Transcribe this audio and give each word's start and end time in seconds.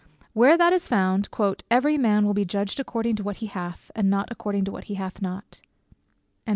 Where 0.33 0.57
that 0.57 0.73
is 0.73 0.87
found 0.87 1.29
"every 1.69 1.95
man 1.95 2.25
will 2.25 2.33
be 2.33 2.43
judged 2.43 2.79
according 2.79 3.17
to 3.17 3.23
what 3.23 3.35
he 3.37 3.45
hath, 3.45 3.91
and 3.95 4.09
not 4.09 4.31
according 4.31 4.65
to 4.65 4.71
what 4.71 4.85
he 4.85 4.95
hath 4.95 5.21
not." 5.21 5.61